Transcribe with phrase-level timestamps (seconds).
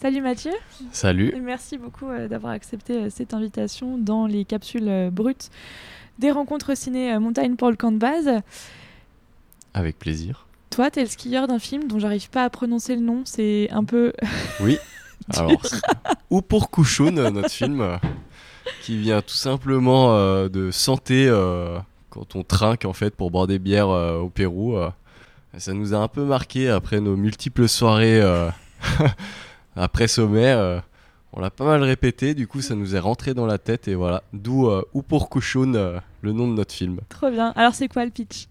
[0.00, 0.52] Salut Mathieu.
[0.92, 1.34] Salut.
[1.42, 5.50] Merci beaucoup euh, d'avoir accepté euh, cette invitation dans les capsules euh, brutes
[6.20, 8.30] des rencontres ciné montagne pour le camp de base.
[9.74, 10.46] Avec plaisir.
[10.70, 13.68] Toi, tu es le skieur d'un film dont j'arrive pas à prononcer le nom, c'est
[13.72, 14.12] un peu.
[14.60, 14.78] Oui.
[15.34, 15.50] Alors,
[16.30, 17.98] ou pour Kouchoun, notre film,
[18.82, 20.16] qui vient tout simplement
[20.48, 21.28] de santé
[22.08, 24.76] quand on trinque en fait pour boire des bières au Pérou.
[25.58, 28.22] ça nous a un peu marqué après nos multiples soirées
[29.78, 30.80] après sommet, euh,
[31.32, 33.94] on l'a pas mal répété, du coup ça nous est rentré dans la tête et
[33.94, 34.24] voilà.
[34.32, 36.98] D'où euh, ou pour Kushun, euh, le nom de notre film.
[37.08, 37.52] Trop bien.
[37.54, 38.48] Alors c'est quoi le pitch?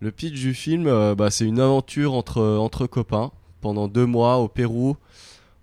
[0.00, 3.30] Le pitch du film, bah, c'est une aventure entre, entre copains
[3.62, 4.96] pendant deux mois au Pérou,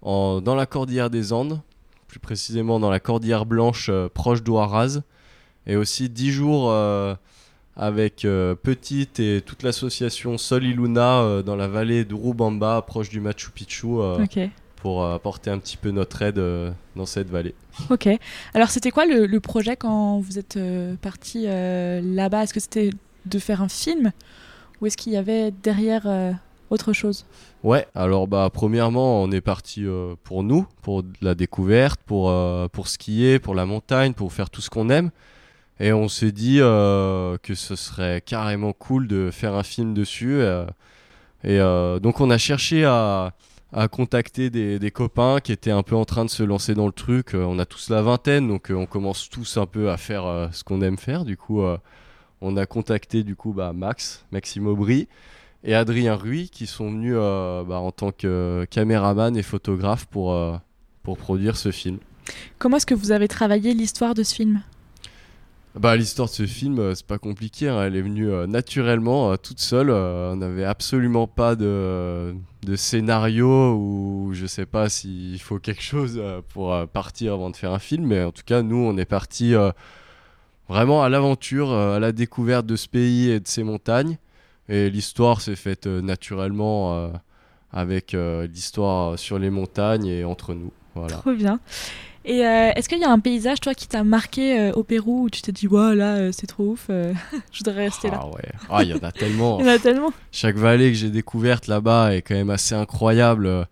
[0.02, 1.62] en, dans la cordillère des Andes,
[2.07, 5.02] plus précisément dans la cordillère blanche proche d'Huaraz,
[5.68, 6.76] et aussi dix jours
[7.76, 8.21] avec
[8.63, 13.99] Petite et toute l'association Sol y Luna dans la vallée d'Urubamba, proche du Machu Picchu.
[14.84, 17.55] Pour apporter un petit peu notre aide euh, dans cette vallée.
[17.90, 18.10] Ok.
[18.54, 22.44] Alors c'était quoi le, projet quand vous êtes euh, parti euh, là-bas?
[22.44, 22.90] Est-ce que c'était
[23.26, 24.12] de faire un film?
[24.82, 26.05] Ou est-ce qu'il y avait derrière
[26.70, 27.26] autre chose?
[27.63, 29.85] Ouais, alors bah premièrement on est parti
[30.26, 32.34] pour nous, pour la découverte, pour,
[32.72, 35.12] pour skier, pour la montagne, pour faire tout ce qu'on aime.
[35.79, 40.41] Et on s'est dit que ce serait carrément cool de faire un film dessus.
[41.46, 41.60] et
[42.02, 43.32] donc on a cherché à
[43.74, 46.93] à contacter des, copains qui étaient un peu en train de se lancer dans le
[46.93, 47.34] truc.
[47.34, 50.26] Euh, on a tous la vingtaine, donc euh, on commence tous un peu à faire
[50.26, 51.26] euh, ce qu'on aime faire.
[51.26, 51.62] Du coup,
[52.41, 55.07] on a contacté du coup bah, Max, Maxime Aubry
[55.63, 60.38] et Adrien Ruy qui sont venus bah, en tant que caméraman et photographe pour,
[61.01, 61.98] pour produire ce film.
[62.60, 64.62] Comment est-ce que vous avez travaillé l'histoire de ce film?
[65.75, 67.68] Bah, l'histoire de ce film, euh, c'est pas compliqué.
[67.68, 67.81] Hein.
[67.84, 69.90] Elle est venue euh, naturellement, euh, toute seule.
[69.90, 76.22] on n'avait absolument pas de, de, scénario ou je sais pas s'il faut quelque chose
[76.50, 78.06] pour partir avant de faire un film.
[78.06, 79.56] Mais en tout cas, nous, on est parti
[80.69, 84.17] vraiment à l'aventure, à la découverte de ce pays et de ses montagnes.
[84.69, 87.11] Et l'histoire s'est faite naturellement
[87.72, 90.72] avec l'histoire sur les montagnes et entre nous.
[90.95, 91.17] Voilà.
[91.17, 91.59] Trop bien.
[92.25, 95.25] Et euh, est-ce qu'il y a un paysage, toi, qui t'a marqué euh, au Pérou
[95.25, 98.19] où tu t'es dit, waouh, là, euh, c'est trop ouf, je voudrais rester là?
[98.22, 99.59] Ah ouais, ah, il y en a tellement.
[99.59, 100.13] Il y en a tellement.
[100.31, 103.67] Chaque vallée que j'ai découverte là-bas est quand même assez incroyable.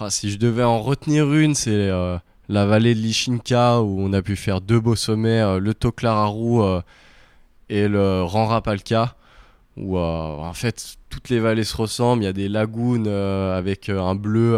[0.00, 1.90] Ah, si je devais en retenir une, c'est
[2.48, 6.80] la vallée de l'Ichinka où on a pu faire deux beaux sommets, le Toclararu
[7.68, 9.16] et le Ranrapalca
[9.76, 12.22] où en fait toutes les vallées se ressemblent.
[12.22, 14.56] Il y a des lagunes avec un bleu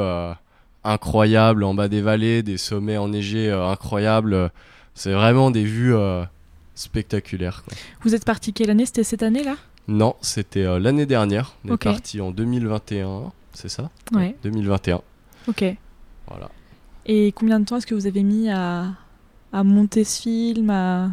[0.84, 4.50] incroyable en bas des vallées, des sommets enneigés euh, incroyables.
[4.94, 6.24] C'est vraiment des vues euh,
[6.74, 7.64] spectaculaires.
[8.02, 8.86] Vous êtes parti quelle année?
[8.86, 9.56] C'était cette année-là?
[9.88, 11.54] Non, c'était euh, l'année dernière.
[11.64, 13.90] On est parti en 2021, c'est ça?
[14.12, 14.36] Ouais.
[14.42, 15.00] 2021.
[15.48, 15.64] Ok.
[16.28, 16.48] Voilà.
[17.06, 18.86] Et combien de temps est-ce que vous avez mis à,
[19.52, 21.10] à monter ce film, à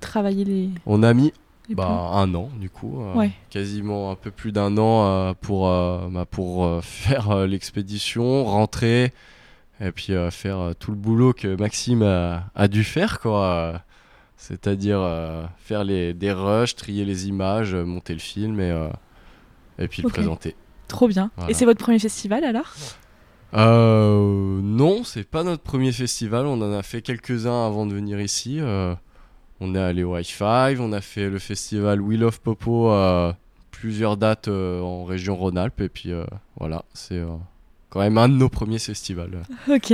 [0.00, 0.68] travailler les...
[0.86, 1.32] On a mis
[1.70, 6.08] bah, un an du coup, euh, quasiment un peu plus d'un an euh, pour, euh,
[6.10, 9.12] bah, pour faire l'expédition, rentrer
[9.80, 13.80] et puis faire tout le boulot que Maxime a, dû faire quoi.
[14.36, 15.00] C'est-à-dire
[15.58, 18.88] faire les, des rushs, trier les images, monter le film et,
[19.78, 20.54] et puis le présenter.
[20.86, 21.30] Trop bien.
[21.48, 22.74] Et c'est votre premier festival alors?
[23.54, 26.46] Non, c'est pas notre premier festival.
[26.46, 28.60] On en a fait quelques-uns avant de venir ici.
[29.64, 33.36] On est allé au Wi-Fi, on a fait le festival Wheel of Popo à
[33.70, 35.82] plusieurs dates euh, en région Rhône-Alpes.
[35.82, 36.24] Et puis euh,
[36.58, 37.28] voilà, c'est euh,
[37.88, 39.40] quand même un de nos premiers festivals.
[39.68, 39.92] Ok.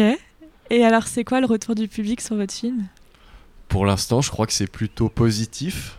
[0.70, 2.86] Et alors, c'est quoi le retour du public sur votre film?
[3.68, 5.98] Pour l'instant, je crois que c'est plutôt positif.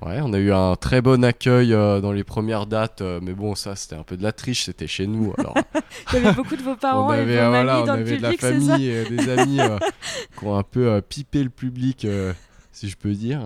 [0.00, 3.74] Ouais, on a eu un très bon accueil dans les premières dates, mais bon, ça
[3.74, 5.34] c'était un peu de la triche, c'était chez nous.
[5.38, 5.54] Alors...
[6.12, 8.32] Il y avait beaucoup de vos parents et vos voilà, dans on avait de la
[8.34, 9.58] famille et des amis
[10.38, 12.06] qui ont un peu pipé le public
[12.78, 13.40] si je peux dire.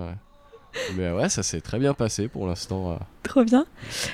[0.96, 2.92] Mais ouais, ça s'est très bien passé pour l'instant.
[2.92, 2.96] Euh.
[3.22, 3.64] Trop bien.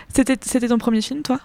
[0.08, 1.40] C'était, c'était ton premier film, toi?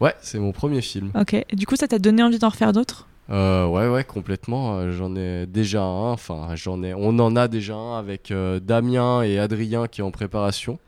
[0.00, 1.12] Ouais, c'est mon premier film.
[1.18, 1.34] Ok.
[1.34, 3.06] Et du coup, ça t'a donné envie d'en refaire d'autres?
[3.30, 4.78] Euh, Ouais, ouais, complètement.
[4.78, 6.12] Euh, j'en ai déjà un.
[6.12, 6.94] Enfin, j'en ai.
[6.94, 8.32] On en a déjà un avec
[8.62, 10.78] Damien et Adrien qui est en préparation.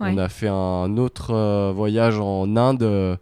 [0.00, 3.18] On a fait un autre voyage en Inde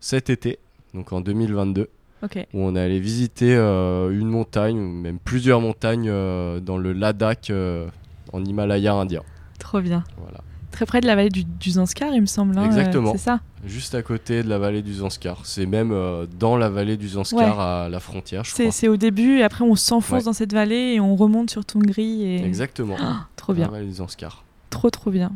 [0.00, 0.58] cet été,
[0.92, 1.88] donc en 2022
[2.22, 7.50] où on est allé visiter euh, une montagne, même plusieurs montagnes euh, dans le Ladakh,
[7.50, 7.88] euh,
[8.32, 9.22] en Himalaya indien.
[9.58, 10.04] Trop bien.
[10.18, 10.40] Voilà.
[10.70, 12.56] Très près de la vallée du, Zanskar, il me semble.
[12.56, 13.12] Hein, Exactement.
[13.12, 15.40] c'est ça Juste à côté de la vallée du Zanskar.
[15.44, 15.94] C'est même
[16.38, 18.70] dans la vallée du Zanskar à la frontière, je crois.
[18.70, 22.22] C'est au début, et après on s'enfonce dans cette vallée et on remonte sur Tongri.
[22.22, 22.44] Et...
[22.44, 22.96] Exactement.
[23.00, 23.66] Ah, trop bien.
[23.66, 24.44] La vallée du Zanskar.
[24.70, 25.32] Trop, trop bien.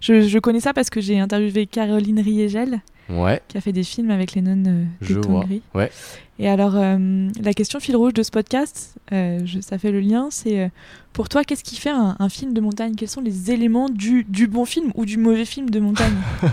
[0.00, 3.42] Je, je, connais ça parce que j'ai interviewé Caroline Riegel, ouais.
[3.48, 5.44] qui a fait des films avec les nonnes de je Vois.
[5.74, 5.90] Ouais.
[6.38, 10.00] Et alors, euh, la question fil rouge de ce podcast, euh, je- ça fait le
[10.00, 10.68] lien, c'est euh,
[11.14, 12.94] pour toi, qu'est-ce qui fait un, un film de montagne?
[12.94, 16.12] Quels sont les éléments du, du bon film ou du mauvais film de montagne?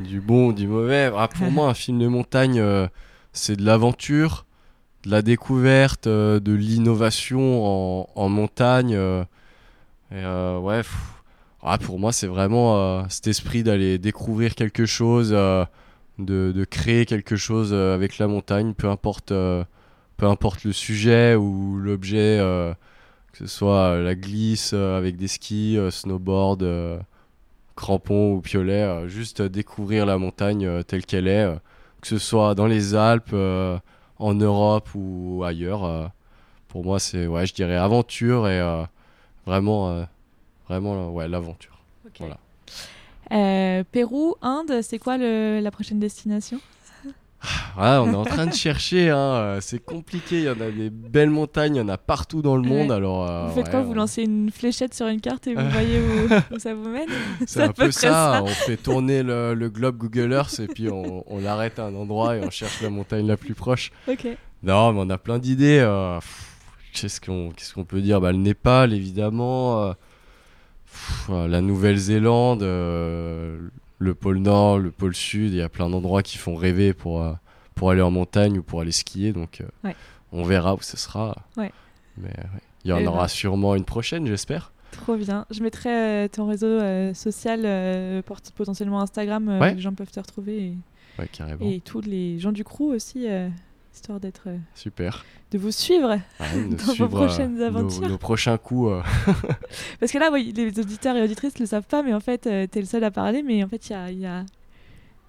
[0.00, 1.10] Du bon, du mauvais?
[1.16, 2.60] Ah, pour moi, un film de montagne,
[3.32, 4.46] c'est de l'aventure,
[5.04, 7.64] de la découverte, de l'innovation
[8.02, 8.92] en, en montagne.
[10.10, 10.96] et ouais, pff,
[11.62, 15.36] ah, pour moi, c'est vraiment cet esprit d'aller découvrir quelque chose,
[16.22, 19.64] de, de créer quelque chose euh, avec la montagne, peu importe, euh,
[20.16, 22.72] peu importe le sujet ou l'objet, euh,
[23.32, 26.62] que ce soit la glisse avec des skis, snowboard.
[26.62, 26.98] euh,
[27.74, 31.48] crampons ou piolets, euh, juste découvrir la montagne telle qu'elle est,
[32.02, 33.34] que ce soit dans les Alpes,
[34.18, 36.10] en Europe ou ailleurs.
[36.68, 38.60] pour moi, c'est, ouais, je dirais aventure et
[39.46, 40.06] vraiment,
[40.68, 41.80] vraiment, ouais, l'aventure.
[42.18, 42.38] Voilà.
[43.32, 46.60] Euh, Pérou, Inde, c'est quoi le- la prochaine destination?
[47.76, 50.36] Ouais, on est en train de chercher, hein, euh, c'est compliqué.
[50.38, 52.92] Il y en a des belles montagnes, il y en a partout dans le monde.
[52.92, 55.54] Alors, euh, Vous faites ouais, quoi on- Vous lancez une fléchette sur une carte et
[55.56, 57.08] vous voyez où, où ça vous mène?
[57.46, 58.00] C'est un peu ça.
[58.12, 58.42] ça.
[58.44, 61.94] On fait tourner le, le globe Google Earth et puis on, on l'arrête à un
[61.96, 63.90] endroit et on cherche la montagne la plus proche.
[64.06, 64.28] Ok.
[64.62, 65.80] Non, mais on a plein d'idées.
[65.80, 66.20] euh,
[66.92, 68.20] Qu'est-ce qu'on peut dire?
[68.20, 69.82] Bah, Le Népal, évidemment.
[69.82, 69.92] euh,
[70.92, 73.58] pff, euh, la Nouvelle-Zélande, euh,
[73.98, 75.52] le pôle Nord, le pôle Sud.
[75.52, 77.32] Il y a plein d'endroits qui font rêver pour, euh,
[77.74, 79.32] pour aller en montagne ou pour aller skier.
[79.32, 79.96] Donc, Ouais.
[80.32, 81.36] on verra où ce sera.
[81.56, 81.72] Ouais.
[82.18, 82.32] Mais
[82.84, 83.28] il y en Eh aura ben.
[83.28, 84.72] sûrement une prochaine, j'espère.
[84.90, 85.46] Trop bien.
[85.50, 89.74] Je mettrai euh, ton réseau euh, social, euh, pot- potentiellement Instagram, Ouais.
[89.74, 90.76] les gens peuvent te retrouver et,
[91.18, 91.28] Ouais,
[91.60, 93.26] et tous les gens du crew aussi,
[93.94, 95.24] histoire d'être, euh, Super.
[95.50, 96.18] de vous suivre.
[96.40, 98.08] Dans vos euh, prochaines nos- aventures.
[98.08, 98.92] Nos, prochains coups.
[98.92, 99.32] euh,
[100.00, 102.66] Parce que là, oui, les auditeurs et auditrices le savent pas, mais en fait, euh,
[102.66, 104.44] t'es le seul à parler, mais en fait, il y a, il y a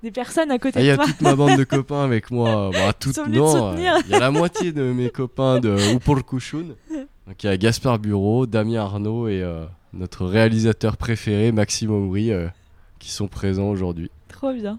[0.01, 1.05] des personnes à côté Ah, Il y de a toi.
[1.05, 2.71] toute ma bande de copains avec moi.
[2.73, 5.59] Bah, toutes, sont venus te non, euh, Il y a la moitié de mes copains
[5.59, 6.65] de Upurkushun.
[7.27, 12.31] Donc il y a Gaspard Bureau, Damien Arnaud et euh, notre réalisateur préféré, Maxime Aubry,
[12.31, 12.47] euh,
[12.99, 14.09] qui sont présents aujourd'hui.
[14.27, 14.77] Trop bien.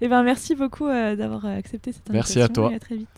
[0.00, 2.72] Eh ben, merci beaucoup euh, d'avoir euh, accepté cette Merci à invitation toi.
[2.72, 3.08] et à très vite.